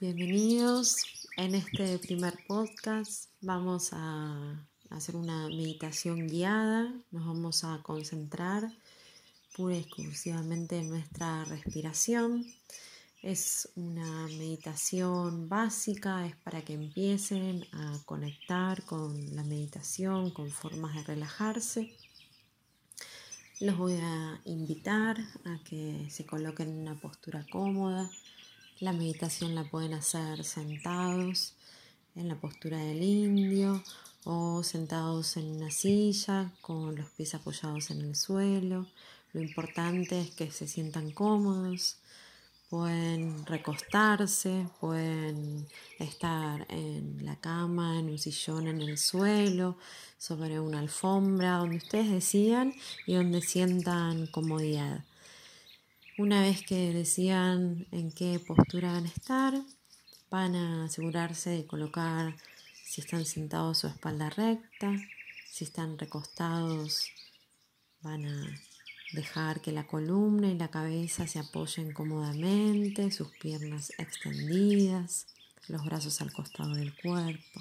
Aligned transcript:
Bienvenidos. 0.00 1.04
En 1.36 1.54
este 1.54 2.00
primer 2.00 2.34
podcast 2.48 3.30
vamos 3.40 3.90
a 3.92 4.66
hacer 4.90 5.14
una 5.14 5.46
meditación 5.46 6.26
guiada. 6.26 6.92
Nos 7.12 7.24
vamos 7.24 7.62
a 7.62 7.80
concentrar 7.80 8.72
pura 9.56 9.76
y 9.76 9.78
exclusivamente 9.78 10.78
en 10.78 10.90
nuestra 10.90 11.44
respiración. 11.44 12.44
Es 13.22 13.68
una 13.76 14.26
meditación 14.26 15.48
básica, 15.48 16.26
es 16.26 16.34
para 16.38 16.62
que 16.62 16.74
empiecen 16.74 17.64
a 17.72 17.96
conectar 18.04 18.82
con 18.82 19.36
la 19.36 19.44
meditación, 19.44 20.32
con 20.32 20.50
formas 20.50 20.96
de 20.96 21.04
relajarse. 21.04 21.96
Los 23.60 23.78
voy 23.78 23.94
a 24.02 24.40
invitar 24.44 25.20
a 25.44 25.62
que 25.62 26.08
se 26.10 26.26
coloquen 26.26 26.70
en 26.70 26.78
una 26.80 27.00
postura 27.00 27.46
cómoda 27.48 28.10
la 28.80 28.92
meditación 28.92 29.54
la 29.54 29.64
pueden 29.64 29.94
hacer 29.94 30.44
sentados 30.44 31.54
en 32.16 32.28
la 32.28 32.34
postura 32.34 32.78
del 32.78 33.02
indio 33.02 33.82
o 34.24 34.62
sentados 34.62 35.36
en 35.36 35.46
una 35.46 35.70
silla 35.70 36.52
con 36.60 36.96
los 36.96 37.08
pies 37.10 37.34
apoyados 37.34 37.90
en 37.90 38.00
el 38.00 38.16
suelo. 38.16 38.86
Lo 39.32 39.40
importante 39.40 40.20
es 40.20 40.30
que 40.30 40.50
se 40.50 40.66
sientan 40.66 41.12
cómodos. 41.12 41.98
Pueden 42.68 43.46
recostarse, 43.46 44.66
pueden 44.80 45.68
estar 46.00 46.66
en 46.68 47.24
la 47.24 47.36
cama, 47.36 48.00
en 48.00 48.06
un 48.06 48.18
sillón, 48.18 48.66
en 48.66 48.80
el 48.80 48.98
suelo, 48.98 49.76
sobre 50.18 50.58
una 50.58 50.80
alfombra, 50.80 51.58
donde 51.58 51.76
ustedes 51.76 52.10
decidan 52.10 52.74
y 53.06 53.14
donde 53.14 53.42
sientan 53.42 54.26
comodidad. 54.26 55.04
Una 56.16 56.42
vez 56.42 56.64
que 56.64 56.92
decidan 56.92 57.88
en 57.90 58.12
qué 58.12 58.38
postura 58.38 58.92
van 58.92 59.06
a 59.06 59.08
estar, 59.08 59.52
van 60.30 60.54
a 60.54 60.84
asegurarse 60.84 61.50
de 61.50 61.66
colocar 61.66 62.36
si 62.84 63.00
están 63.00 63.24
sentados 63.24 63.78
su 63.78 63.88
espalda 63.88 64.30
recta, 64.30 64.92
si 65.50 65.64
están 65.64 65.98
recostados, 65.98 67.08
van 68.00 68.26
a 68.26 68.60
dejar 69.12 69.60
que 69.60 69.72
la 69.72 69.88
columna 69.88 70.46
y 70.46 70.56
la 70.56 70.70
cabeza 70.70 71.26
se 71.26 71.40
apoyen 71.40 71.92
cómodamente, 71.92 73.10
sus 73.10 73.30
piernas 73.38 73.90
extendidas, 73.98 75.26
los 75.66 75.84
brazos 75.84 76.20
al 76.20 76.32
costado 76.32 76.76
del 76.76 76.94
cuerpo. 76.94 77.60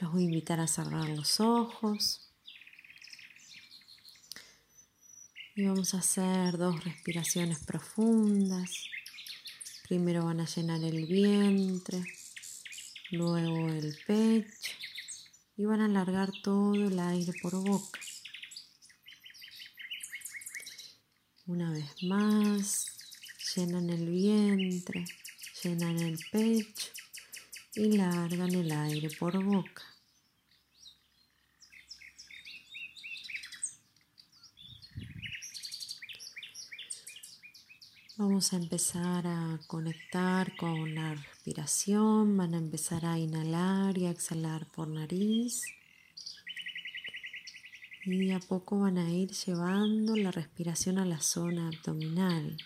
Los 0.00 0.12
voy 0.12 0.22
a 0.22 0.24
invitar 0.24 0.60
a 0.60 0.66
cerrar 0.66 1.10
los 1.10 1.40
ojos. 1.40 2.23
Y 5.56 5.66
vamos 5.66 5.94
a 5.94 5.98
hacer 5.98 6.58
dos 6.58 6.82
respiraciones 6.82 7.60
profundas. 7.60 8.88
Primero 9.88 10.24
van 10.24 10.40
a 10.40 10.46
llenar 10.46 10.82
el 10.82 11.06
vientre, 11.06 12.04
luego 13.12 13.68
el 13.68 13.96
pecho 14.04 14.72
y 15.56 15.64
van 15.64 15.80
a 15.80 15.84
alargar 15.84 16.32
todo 16.42 16.74
el 16.74 16.98
aire 16.98 17.32
por 17.40 17.54
boca. 17.54 18.00
Una 21.46 21.70
vez 21.70 22.02
más, 22.02 22.96
llenan 23.54 23.90
el 23.90 24.10
vientre, 24.10 25.04
llenan 25.62 26.00
el 26.00 26.18
pecho 26.32 26.90
y 27.76 27.96
largan 27.96 28.52
el 28.56 28.72
aire 28.72 29.08
por 29.20 29.40
boca. 29.40 29.93
Vamos 38.16 38.52
a 38.52 38.58
empezar 38.58 39.26
a 39.26 39.58
conectar 39.66 40.54
con 40.54 40.94
la 40.94 41.16
respiración, 41.16 42.36
van 42.36 42.54
a 42.54 42.58
empezar 42.58 43.04
a 43.04 43.18
inhalar 43.18 43.98
y 43.98 44.06
a 44.06 44.12
exhalar 44.12 44.68
por 44.70 44.86
nariz. 44.86 45.64
Y 48.04 48.30
a 48.30 48.38
poco 48.38 48.78
van 48.78 48.98
a 48.98 49.10
ir 49.10 49.32
llevando 49.32 50.14
la 50.14 50.30
respiración 50.30 50.98
a 50.98 51.04
la 51.04 51.20
zona 51.20 51.66
abdominal. 51.66 52.56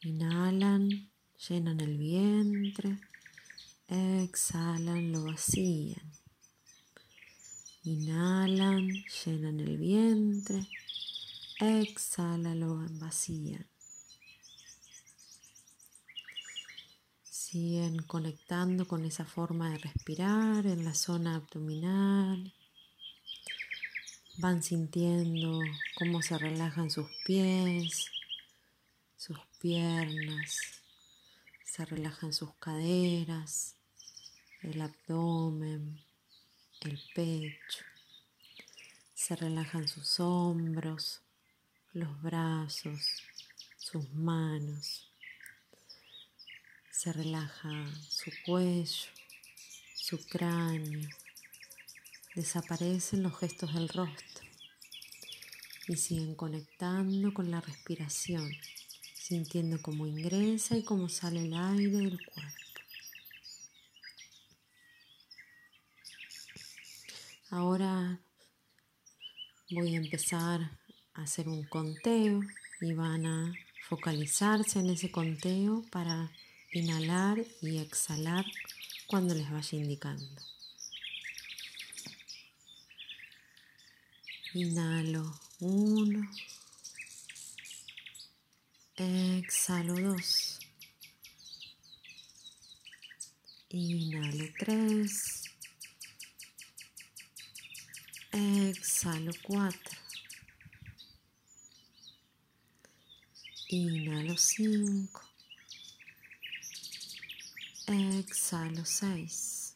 Inhalan, 0.00 1.10
llenan 1.46 1.78
el 1.82 1.98
vientre, 1.98 2.98
exhalan, 3.88 5.12
lo 5.12 5.24
vacían. 5.24 6.12
Inhalan, 7.82 8.88
llenan 9.22 9.60
el 9.60 9.76
vientre, 9.76 10.66
exhalan, 11.60 12.58
lo 12.58 12.74
vacían. 12.98 13.66
Siguen 17.50 18.02
conectando 18.02 18.86
con 18.86 19.06
esa 19.06 19.24
forma 19.24 19.70
de 19.70 19.78
respirar 19.78 20.66
en 20.66 20.84
la 20.84 20.92
zona 20.92 21.36
abdominal. 21.36 22.52
Van 24.36 24.62
sintiendo 24.62 25.58
cómo 25.96 26.20
se 26.20 26.36
relajan 26.36 26.90
sus 26.90 27.06
pies, 27.24 28.04
sus 29.16 29.38
piernas, 29.62 30.58
se 31.64 31.86
relajan 31.86 32.34
sus 32.34 32.52
caderas, 32.56 33.76
el 34.60 34.82
abdomen, 34.82 36.04
el 36.82 37.00
pecho. 37.14 37.82
Se 39.14 39.36
relajan 39.36 39.88
sus 39.88 40.20
hombros, 40.20 41.22
los 41.94 42.20
brazos, 42.20 43.22
sus 43.78 44.06
manos 44.12 45.08
se 46.98 47.12
relaja 47.12 47.70
su 48.08 48.32
cuello, 48.44 49.06
su 49.94 50.18
cráneo, 50.26 51.08
desaparecen 52.34 53.22
los 53.22 53.38
gestos 53.38 53.72
del 53.72 53.88
rostro 53.88 54.44
y 55.86 55.94
siguen 55.94 56.34
conectando 56.34 57.32
con 57.32 57.52
la 57.52 57.60
respiración, 57.60 58.50
sintiendo 59.14 59.80
cómo 59.80 60.08
ingresa 60.08 60.76
y 60.76 60.82
cómo 60.82 61.08
sale 61.08 61.46
el 61.46 61.54
aire 61.54 61.98
del 61.98 62.18
cuerpo. 62.18 62.80
Ahora 67.50 68.18
voy 69.70 69.94
a 69.94 69.98
empezar 69.98 70.76
a 71.14 71.22
hacer 71.22 71.48
un 71.48 71.62
conteo 71.62 72.40
y 72.80 72.92
van 72.92 73.24
a 73.24 73.54
focalizarse 73.88 74.80
en 74.80 74.90
ese 74.90 75.12
conteo 75.12 75.84
para 75.92 76.32
inhalar 76.72 77.44
y 77.62 77.78
exhalar 77.78 78.44
cuando 79.06 79.34
les 79.34 79.50
vaya 79.50 79.78
indicando. 79.78 80.42
Inhalo 84.54 85.38
uno, 85.60 86.30
exhalo 88.96 89.94
dos, 89.94 90.58
inhalo 93.68 94.44
tres, 94.58 95.44
exhalo 98.32 99.32
cuatro, 99.42 99.98
inhalo 103.68 104.36
cinco, 104.36 105.27
Exhalo 107.90 108.84
6. 108.84 109.74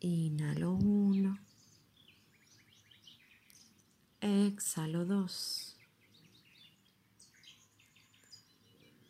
Inhalo 0.00 0.72
1. 0.72 1.38
Exhalo 4.22 5.04
2. 5.04 5.76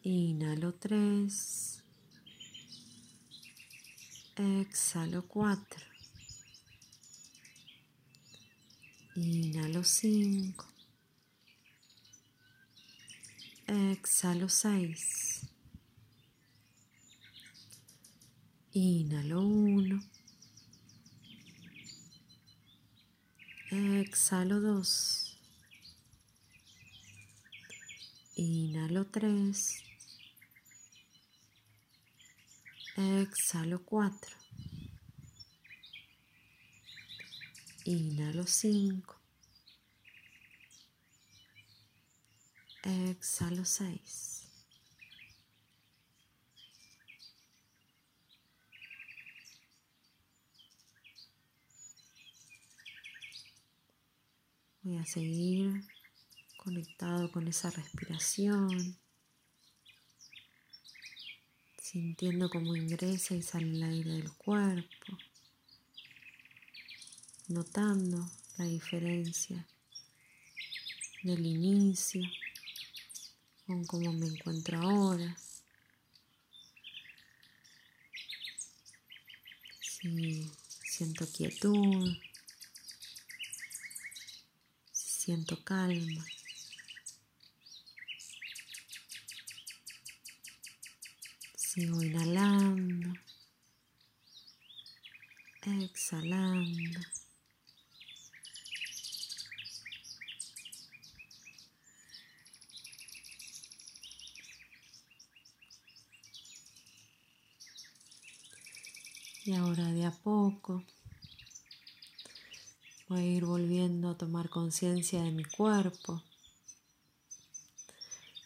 Inhalo 0.02 0.72
3. 0.72 1.84
Exhalo 4.34 5.22
4. 5.22 5.86
Inhalo 9.14 9.84
5. 9.84 10.66
Exhalo 13.68 14.48
6. 14.48 15.49
Inhalo 18.72 19.40
uno. 19.40 20.00
Exhalo 23.68 24.60
dos. 24.60 25.36
Inhalo 28.36 29.06
tres. 29.06 29.82
Exhalo 32.96 33.84
cuatro. 33.84 34.36
Inhalo 37.84 38.46
cinco. 38.46 39.16
Exhalo 42.84 43.64
seis. 43.64 44.29
Voy 54.82 54.96
a 54.96 55.04
seguir 55.04 55.84
conectado 56.56 57.30
con 57.30 57.46
esa 57.46 57.68
respiración, 57.68 58.96
sintiendo 61.76 62.48
cómo 62.48 62.74
ingresa 62.74 63.34
y 63.34 63.42
sale 63.42 63.68
el 63.68 63.82
aire 63.82 64.10
del 64.12 64.32
cuerpo, 64.32 65.18
notando 67.48 68.30
la 68.56 68.64
diferencia 68.64 69.66
del 71.24 71.44
inicio 71.44 72.22
con 73.66 73.84
cómo 73.84 74.14
me 74.14 74.28
encuentro 74.28 74.78
ahora. 74.80 75.36
Si 79.82 80.50
siento 80.82 81.30
quietud, 81.30 82.16
si 84.90 85.19
siento 85.30 85.62
calma. 85.62 86.24
Sigo 91.54 92.02
inhalando, 92.02 93.14
exhalando. 95.62 97.00
Y 109.44 109.54
ahora 109.54 109.84
de 109.92 110.06
a 110.06 110.10
poco 110.10 110.82
voy 113.10 113.22
a 113.22 113.26
ir 113.26 113.44
volviendo 113.44 114.08
a 114.08 114.16
tomar 114.16 114.48
conciencia 114.48 115.20
de 115.20 115.32
mi 115.32 115.42
cuerpo. 115.42 116.22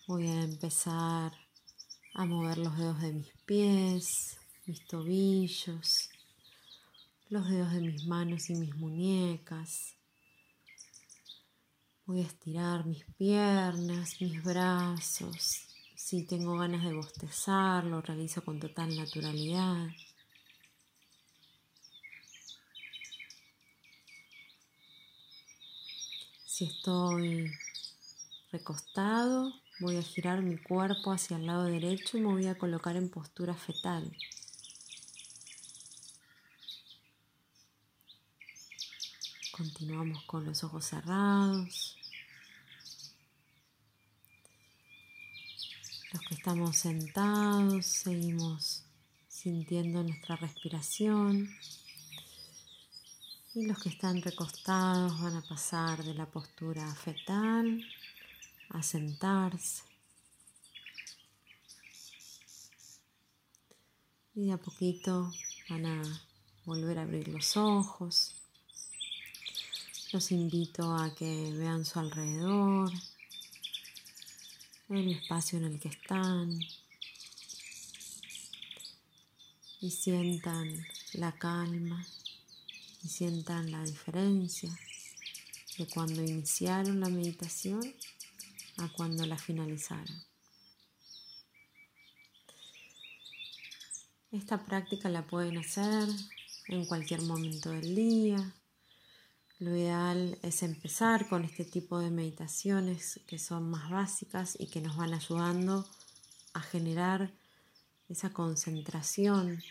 Voy 0.07 0.27
a 0.27 0.43
empezar 0.43 1.33
a 2.15 2.25
mover 2.25 2.57
los 2.57 2.79
dedos 2.79 3.03
de 3.03 3.13
mis 3.13 3.31
pies, 3.45 4.39
mis 4.65 4.87
tobillos, 4.87 6.09
los 7.29 7.47
dedos 7.51 7.73
de 7.75 7.81
mis 7.83 8.07
manos 8.07 8.49
y 8.49 8.55
mis 8.55 8.75
muñecas. 8.77 9.97
Voy 12.07 12.21
a 12.21 12.27
estirar 12.27 12.87
mis 12.87 13.05
piernas, 13.19 14.19
mis 14.23 14.43
brazos. 14.43 15.69
Si 15.95 16.25
tengo 16.25 16.57
ganas 16.57 16.85
de 16.85 16.95
bostezar, 16.95 17.85
lo 17.85 18.01
realizo 18.01 18.43
con 18.43 18.61
total 18.61 18.97
naturalidad. 18.97 19.89
Si 26.55 26.67
estoy 26.67 27.51
recostado, 28.53 29.53
voy 29.81 29.97
a 29.97 30.03
girar 30.03 30.41
mi 30.41 30.57
cuerpo 30.57 31.11
hacia 31.11 31.37
el 31.37 31.47
lado 31.47 31.65
derecho 31.65 32.17
y 32.17 32.21
me 32.21 32.29
voy 32.29 32.47
a 32.47 32.57
colocar 32.57 32.95
en 32.95 33.09
postura 33.09 33.55
fetal. 33.55 34.17
Continuamos 39.51 40.23
con 40.27 40.45
los 40.45 40.63
ojos 40.63 40.85
cerrados. 40.85 41.97
Los 46.13 46.23
que 46.23 46.35
estamos 46.37 46.77
sentados 46.77 47.85
seguimos 47.85 48.85
sintiendo 49.27 50.05
nuestra 50.05 50.37
respiración. 50.37 51.49
Y 53.57 53.67
los 53.67 53.81
que 53.81 53.89
están 53.89 54.21
recostados 54.21 55.21
van 55.23 55.37
a 55.37 55.43
pasar 55.43 56.03
de 56.03 56.13
la 56.13 56.27
postura 56.27 56.93
fetal 56.97 57.87
a 58.71 58.83
sentarse. 58.83 59.85
Y 64.35 64.47
de 64.47 64.53
a 64.53 64.57
poquito 64.57 65.33
van 65.71 65.87
a 65.87 66.27
volver 66.65 66.99
a 66.99 67.03
abrir 67.03 67.29
los 67.29 67.57
ojos. 67.57 68.35
Los 70.13 70.33
invito 70.33 70.93
a 70.93 71.15
que 71.15 71.53
vean 71.53 71.85
su 71.85 72.01
alrededor, 72.01 72.91
el 74.89 75.13
espacio 75.13 75.59
en 75.59 75.65
el 75.67 75.79
que 75.79 75.91
están 75.91 76.59
y 79.81 79.91
sientan 79.93 80.85
la 81.13 81.31
calma 81.31 82.05
y 83.05 83.09
sientan 83.09 83.71
la 83.71 83.85
diferencia 83.85 84.71
de 85.77 85.87
cuando 85.87 86.23
iniciaron 86.23 87.01
la 87.01 87.09
meditación 87.09 87.95
a 88.79 88.89
cuando 88.89 89.27
la 89.27 89.37
finalizaron. 89.37 90.25
Esta 94.33 94.65
práctica 94.65 95.09
la 95.09 95.27
pueden 95.27 95.59
hacer 95.59 96.09
en 96.69 96.87
cualquier 96.87 97.23
momento 97.23 97.71
del 97.71 97.95
día. 97.95 98.55
Lo 99.59 99.77
ideal 99.77 100.39
es 100.43 100.63
empezar 100.63 101.29
con 101.29 101.45
este 101.45 101.65
tipo 101.65 102.01
de 102.01 102.11
meditaciones 102.11 103.21
que 103.27 103.39
son 103.39 103.71
más 103.71 103.91
básicas 103.91 104.57
y 104.59 104.67
que 104.67 104.81
nos 104.81 104.97
van 104.97 105.15
ayudando 105.15 105.89
a 106.55 106.61
generar 106.61 107.33
esa 108.09 108.31
concentración 108.33 109.63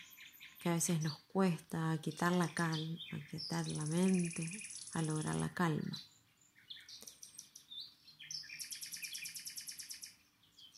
que 0.64 0.70
a 0.70 0.74
veces 0.76 1.02
nos 1.02 1.18
cuesta, 1.24 1.94
quitar 2.00 2.32
la 2.32 2.48
calma, 2.48 2.98
quitar 3.30 3.68
la 3.68 3.84
mente, 3.84 4.50
a 4.94 5.02
lograr 5.02 5.34
la 5.34 5.52
calma. 5.52 6.00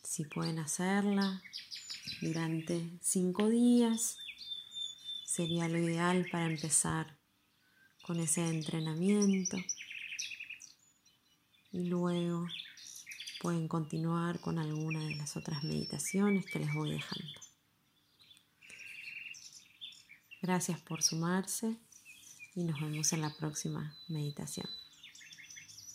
Si 0.03 0.25
pueden 0.25 0.59
hacerla 0.59 1.41
durante 2.21 2.99
cinco 3.01 3.49
días, 3.49 4.19
sería 5.25 5.69
lo 5.69 5.79
ideal 5.79 6.27
para 6.33 6.47
empezar 6.47 7.17
con 8.03 8.19
ese 8.19 8.45
entrenamiento 8.45 9.57
y 11.71 11.85
luego 11.85 12.49
pueden 13.41 13.69
continuar 13.69 14.41
con 14.41 14.59
alguna 14.59 15.05
de 15.05 15.15
las 15.15 15.37
otras 15.37 15.63
meditaciones 15.63 16.45
que 16.45 16.59
les 16.59 16.75
voy 16.75 16.91
dejando. 16.91 17.46
Gracias 20.43 20.81
por 20.81 21.03
sumarse 21.03 21.77
y 22.55 22.65
nos 22.65 22.81
vemos 22.81 23.13
en 23.13 23.23
la 23.23 23.35
próxima 23.35 23.97
meditación. 24.09 24.69